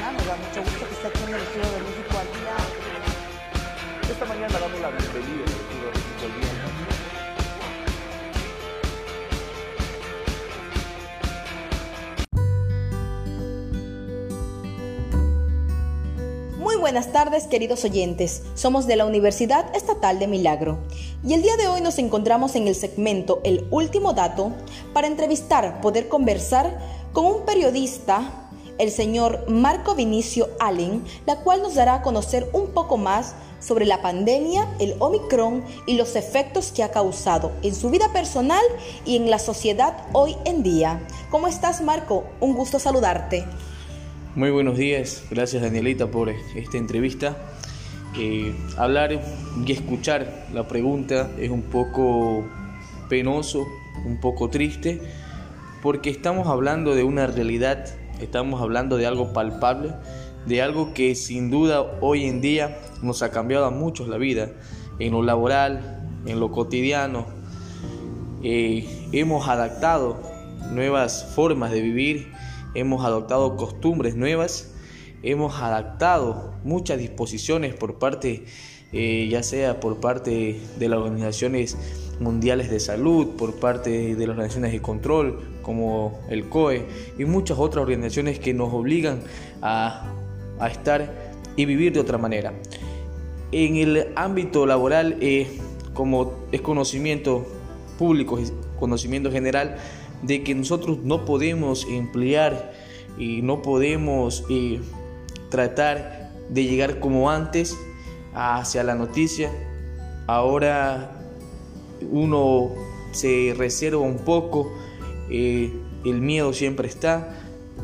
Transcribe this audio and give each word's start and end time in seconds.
mañana. 0.00 0.18
Nos 0.18 0.26
da 0.26 0.36
mucho 0.36 0.62
gusto 0.62 0.86
que 0.86 0.94
esté 0.94 1.08
aquí 1.08 1.22
en 1.26 1.34
el 1.34 1.42
Estudio 1.42 1.70
de 1.70 1.80
México 1.80 2.18
al 2.18 2.26
día. 2.40 2.56
Esta 4.10 4.24
mañana 4.24 4.58
damos 4.58 4.80
la 4.80 4.90
bienvenida 4.90 5.44
al 5.44 5.50
Estudio 5.50 5.84
de 5.84 5.92
México 5.92 6.24
al 6.24 6.32
día. 6.40 6.50
Muy 16.58 16.76
buenas 16.76 17.12
tardes 17.12 17.46
queridos 17.46 17.84
oyentes, 17.84 18.42
somos 18.54 18.86
de 18.86 18.96
la 18.96 19.04
Universidad 19.04 19.74
Estatal 19.74 20.18
de 20.18 20.26
Milagro 20.26 20.78
y 21.24 21.34
el 21.34 21.42
día 21.42 21.56
de 21.56 21.68
hoy 21.68 21.80
nos 21.80 21.98
encontramos 21.98 22.54
en 22.54 22.68
el 22.68 22.74
segmento 22.74 23.40
El 23.44 23.66
último 23.70 24.12
dato 24.12 24.52
para 24.92 25.06
entrevistar, 25.06 25.80
poder 25.80 26.08
conversar 26.08 26.78
con 27.12 27.26
un 27.26 27.44
periodista, 27.44 28.39
el 28.80 28.90
señor 28.90 29.44
Marco 29.48 29.94
Vinicio 29.94 30.48
Allen, 30.58 31.04
la 31.26 31.36
cual 31.36 31.62
nos 31.62 31.74
dará 31.74 31.96
a 31.96 32.02
conocer 32.02 32.48
un 32.52 32.68
poco 32.68 32.96
más 32.96 33.34
sobre 33.60 33.84
la 33.84 34.00
pandemia, 34.00 34.66
el 34.80 34.94
Omicron 34.98 35.62
y 35.86 35.96
los 35.96 36.16
efectos 36.16 36.72
que 36.72 36.82
ha 36.82 36.90
causado 36.90 37.52
en 37.62 37.74
su 37.74 37.90
vida 37.90 38.10
personal 38.12 38.62
y 39.04 39.16
en 39.16 39.30
la 39.30 39.38
sociedad 39.38 40.06
hoy 40.12 40.34
en 40.46 40.62
día. 40.62 41.06
¿Cómo 41.30 41.46
estás 41.46 41.82
Marco? 41.82 42.24
Un 42.40 42.54
gusto 42.54 42.78
saludarte. 42.78 43.44
Muy 44.34 44.50
buenos 44.50 44.78
días, 44.78 45.24
gracias 45.30 45.62
Danielita 45.62 46.10
por 46.10 46.30
esta 46.30 46.78
entrevista. 46.78 47.36
Eh, 48.18 48.54
hablar 48.76 49.20
y 49.66 49.72
escuchar 49.72 50.46
la 50.52 50.66
pregunta 50.66 51.30
es 51.38 51.50
un 51.50 51.62
poco 51.62 52.44
penoso, 53.08 53.66
un 54.06 54.20
poco 54.20 54.48
triste, 54.48 55.00
porque 55.82 56.10
estamos 56.10 56.48
hablando 56.48 56.94
de 56.94 57.04
una 57.04 57.26
realidad, 57.26 57.86
estamos 58.20 58.60
hablando 58.60 58.96
de 58.96 59.06
algo 59.06 59.32
palpable, 59.32 59.92
de 60.46 60.62
algo 60.62 60.94
que 60.94 61.14
sin 61.14 61.50
duda 61.50 61.82
hoy 62.00 62.24
en 62.24 62.40
día 62.40 62.78
nos 63.02 63.22
ha 63.22 63.30
cambiado 63.30 63.66
a 63.66 63.70
muchos 63.70 64.08
la 64.08 64.16
vida, 64.16 64.50
en 64.98 65.12
lo 65.12 65.22
laboral, 65.22 66.08
en 66.26 66.40
lo 66.40 66.50
cotidiano. 66.50 67.26
Eh, 68.42 69.08
hemos 69.12 69.48
adaptado 69.48 70.18
nuevas 70.70 71.32
formas 71.34 71.70
de 71.72 71.80
vivir, 71.80 72.32
hemos 72.74 73.04
adoptado 73.04 73.56
costumbres 73.56 74.16
nuevas, 74.16 74.72
hemos 75.22 75.60
adaptado 75.60 76.54
muchas 76.64 76.98
disposiciones 76.98 77.74
por 77.74 77.98
parte, 77.98 78.44
eh, 78.92 79.28
ya 79.30 79.42
sea 79.42 79.80
por 79.80 80.00
parte 80.00 80.60
de 80.78 80.88
las 80.88 80.98
organizaciones 81.00 81.76
mundiales 82.20 82.70
de 82.70 82.80
salud, 82.80 83.36
por 83.36 83.54
parte 83.54 84.14
de 84.14 84.26
las 84.26 84.30
organizaciones 84.30 84.72
de 84.72 84.82
control 84.82 85.40
como 85.70 86.18
el 86.28 86.48
COE 86.48 86.84
y 87.16 87.24
muchas 87.26 87.56
otras 87.56 87.82
organizaciones 87.82 88.40
que 88.40 88.52
nos 88.52 88.74
obligan 88.74 89.20
a, 89.62 90.10
a 90.58 90.66
estar 90.66 91.14
y 91.54 91.64
vivir 91.64 91.92
de 91.92 92.00
otra 92.00 92.18
manera. 92.18 92.52
En 93.52 93.76
el 93.76 94.08
ámbito 94.16 94.66
laboral, 94.66 95.16
eh, 95.20 95.46
como 95.94 96.32
es 96.50 96.60
conocimiento 96.60 97.46
público, 98.00 98.36
conocimiento 98.80 99.30
general, 99.30 99.76
de 100.22 100.42
que 100.42 100.56
nosotros 100.56 100.98
no 101.04 101.24
podemos 101.24 101.86
emplear 101.88 102.72
y 103.16 103.40
no 103.42 103.62
podemos 103.62 104.42
eh, 104.50 104.80
tratar 105.50 106.32
de 106.48 106.64
llegar 106.64 106.98
como 106.98 107.30
antes 107.30 107.78
hacia 108.34 108.82
la 108.82 108.96
noticia. 108.96 109.52
Ahora 110.26 111.12
uno 112.10 112.70
se 113.12 113.54
reserva 113.56 114.00
un 114.00 114.18
poco, 114.18 114.72
eh, 115.30 115.72
el 116.04 116.20
miedo 116.20 116.52
siempre 116.52 116.88
está, 116.88 117.36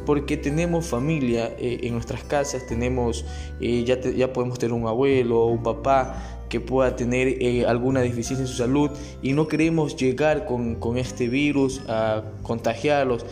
porque 0.04 0.36
tenemos 0.36 0.86
familia 0.86 1.54
eh, 1.58 1.80
en 1.82 1.94
nuestras 1.94 2.22
casas, 2.22 2.66
tenemos, 2.66 3.24
ya, 3.60 4.00
ya 4.00 4.32
podemos 4.32 4.58
tener 4.58 4.74
un 4.74 4.86
abuelo 4.86 5.40
o 5.42 5.46
un 5.46 5.62
papá 5.62 6.36
que 6.48 6.60
pueda 6.60 6.96
tener 6.96 7.28
eh, 7.28 7.66
alguna 7.66 8.00
deficiencia 8.00 8.42
en 8.42 8.48
su 8.48 8.56
salud 8.56 8.90
y 9.22 9.32
no 9.32 9.48
queremos 9.48 9.96
llegar 9.96 10.46
con, 10.46 10.76
con, 10.76 10.96
este 10.96 11.28
virus 11.28 11.82
a 11.88 12.22
contagiarlos 12.42 13.26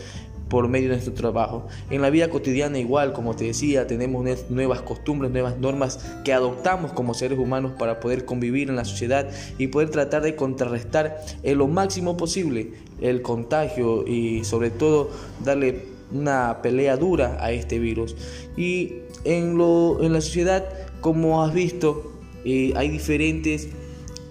por 0.49 0.69
medio 0.69 0.88
de 0.88 0.97
nuestro 0.97 1.15
trabajo. 1.15 1.67
En 1.91 2.03
la 2.03 2.11
vida 2.11 2.28
cotidiana 2.28 2.78
igual, 2.78 3.12
como 3.12 3.34
te 3.34 3.44
decía, 3.44 3.87
tenemos 3.87 4.25
nuevas 4.50 4.83
costumbres, 4.83 5.33
nuevas 5.33 5.59
normas 5.59 5.99
que 6.25 6.33
adoptamos 6.33 6.93
como 6.93 7.15
seres 7.15 7.38
humanos 7.38 7.72
para 7.78 7.99
poder 7.99 8.25
convivir 8.25 8.69
en 8.69 8.77
la 8.77 8.84
sociedad 8.84 9.28
y 9.59 9.69
poder 9.69 9.91
tratar 9.91 10.22
de 10.22 10.37
contrarrestar 10.37 11.19
en 11.43 11.59
lo 11.59 11.67
máximo 11.67 12.17
posible 12.17 12.72
el 13.04 13.22
contagio 13.22 14.06
y 14.06 14.44
sobre 14.44 14.70
todo 14.70 15.10
darle 15.44 15.82
una 16.12 16.60
pelea 16.62 16.97
dura 16.97 17.37
a 17.41 17.53
este 17.53 17.78
virus. 17.78 18.16
Y 18.56 18.94
en, 19.25 19.59
lo, 19.59 20.03
en 20.03 20.12
la 20.12 20.20
sociedad, 20.20 20.65
como 21.00 21.43
has 21.43 21.53
visto, 21.53 22.12
eh, 22.44 22.72
hay 22.76 22.88
diferentes 22.88 23.69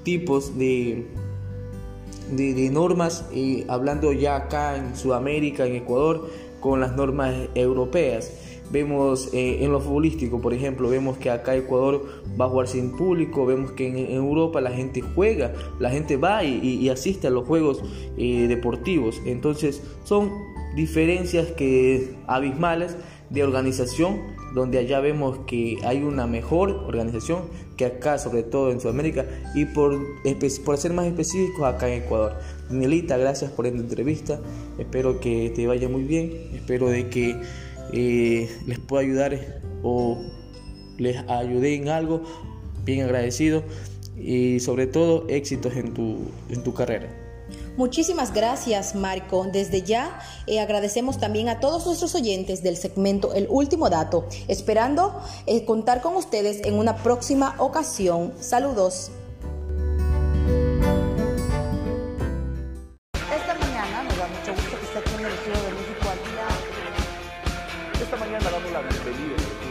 tipos 0.03 0.57
de, 0.57 1.05
de, 2.31 2.69
normas, 2.69 3.25
eh, 3.33 3.65
hablando 3.67 4.11
ya 4.11 4.35
acá 4.35 4.75
en 4.75 4.95
Sudamérica, 4.95 5.65
en 5.65 5.75
Ecuador, 5.75 6.29
con 6.59 6.79
las 6.79 6.95
normas 6.95 7.35
europeas. 7.55 8.31
Vemos 8.73 9.29
eh, 9.33 9.63
en 9.63 9.71
lo 9.71 9.79
futbolístico, 9.79 10.41
por 10.41 10.51
ejemplo, 10.51 10.89
vemos 10.89 11.17
que 11.17 11.29
acá 11.29 11.55
Ecuador 11.55 12.05
va 12.39 12.45
a 12.45 12.49
jugarse 12.49 12.79
en 12.79 12.91
público, 12.91 13.45
vemos 13.45 13.71
que 13.73 13.87
en, 13.87 14.11
Europa 14.11 14.59
la 14.61 14.71
gente 14.71 15.01
juega, 15.01 15.53
la 15.79 15.91
gente 15.91 16.17
va 16.17 16.43
y, 16.43 16.89
asiste 16.89 17.27
a 17.27 17.29
los 17.29 17.47
juegos 17.47 17.83
deportivos. 18.17 19.21
Entonces 19.25 19.83
son 20.03 20.31
diferencias 20.75 21.51
que 21.51 22.15
abismales 22.25 22.97
de 23.29 23.43
organización, 23.43 24.21
donde 24.53 24.77
allá 24.77 24.99
vemos 24.99 25.39
que 25.47 25.77
hay 25.83 26.03
una 26.03 26.27
mejor 26.27 26.69
organización 26.69 27.43
que 27.77 27.85
acá, 27.85 28.19
sobre 28.19 28.43
todo 28.43 28.71
en 28.71 28.79
Sudamérica, 28.79 29.25
y 29.55 29.65
por, 29.65 29.99
por 30.63 30.77
ser 30.77 30.93
más 30.93 31.07
específicos, 31.07 31.63
acá 31.65 31.89
en 31.89 32.03
Ecuador. 32.03 32.33
Danielita, 32.69 33.17
gracias 33.17 33.51
por 33.51 33.65
esta 33.65 33.79
entrevista, 33.79 34.39
espero 34.77 35.19
que 35.19 35.51
te 35.55 35.65
vaya 35.65 35.89
muy 35.89 36.03
bien, 36.03 36.31
espero 36.53 36.89
de 36.89 37.09
que 37.09 37.35
eh, 37.93 38.49
les 38.65 38.79
pueda 38.79 39.03
ayudar 39.03 39.37
o 39.83 40.17
les 40.97 41.17
ayude 41.29 41.75
en 41.75 41.89
algo, 41.89 42.23
bien 42.83 43.03
agradecido, 43.03 43.63
y 44.17 44.59
sobre 44.59 44.87
todo 44.87 45.25
éxitos 45.29 45.75
en 45.75 45.93
tu, 45.93 46.17
en 46.49 46.63
tu 46.63 46.73
carrera. 46.73 47.09
Muchísimas 47.77 48.33
gracias, 48.33 48.93
Marco. 48.93 49.47
Desde 49.51 49.81
ya 49.81 50.19
eh, 50.45 50.59
agradecemos 50.59 51.19
también 51.19 51.49
a 51.49 51.59
todos 51.59 51.85
nuestros 51.85 52.13
oyentes 52.13 52.61
del 52.61 52.77
segmento 52.77 53.33
El 53.33 53.47
Último 53.49 53.89
Dato, 53.89 54.27
esperando 54.47 55.19
eh, 55.47 55.65
contar 55.65 56.01
con 56.01 56.15
ustedes 56.15 56.65
en 56.65 56.75
una 56.75 56.97
próxima 56.97 57.55
ocasión. 57.57 58.33
Saludos. 58.39 59.11
Esta 63.35 63.53
mañana 63.55 64.03
nos 64.03 64.17
da 64.17 64.27
mucho 64.27 64.53
gusto 64.53 64.77
que 64.79 64.85
esté 64.85 64.99
aquí 64.99 65.11
en 65.19 65.25
el 65.25 65.33
Estudio 65.33 65.87
de. 65.87 65.92
Esta 68.03 68.17
mañana 68.17 68.51
damos 68.51 68.69
la 68.73 68.81
bienvenida 68.81 69.62